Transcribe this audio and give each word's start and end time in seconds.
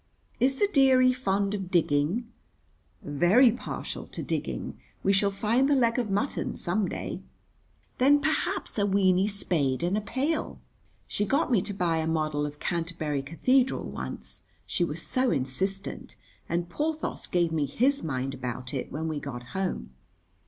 "Is 0.39 0.55
the 0.55 0.67
deary 0.73 1.13
fond 1.13 1.53
of 1.53 1.69
digging?" 1.69 2.27
"Very 3.03 3.51
partial 3.51 4.07
to 4.07 4.23
digging." 4.23 4.79
(We 5.03 5.13
shall 5.13 5.29
find 5.29 5.69
the 5.69 5.75
leg 5.75 5.99
of 5.99 6.09
mutton 6.09 6.57
some 6.57 6.87
day.) 6.87 7.21
"Then 7.99 8.19
perhaps 8.19 8.79
a 8.79 8.85
weeny 8.87 9.27
spade 9.27 9.83
and 9.83 9.95
a 9.95 10.01
pail?" 10.01 10.59
She 11.07 11.23
got 11.23 11.51
me 11.51 11.61
to 11.61 11.73
buy 11.75 11.97
a 11.97 12.07
model 12.07 12.47
of 12.47 12.59
Canterbury 12.59 13.21
Cathedral 13.21 13.83
once, 13.83 14.41
she 14.65 14.83
was 14.83 15.03
so 15.05 15.29
insistent, 15.29 16.15
and 16.49 16.67
Porthos 16.67 17.27
gave 17.27 17.51
me 17.51 17.67
his 17.67 18.01
mind 18.03 18.33
about 18.33 18.73
it 18.73 18.91
when 18.91 19.07
we 19.07 19.19
got 19.19 19.49
home. 19.53 19.91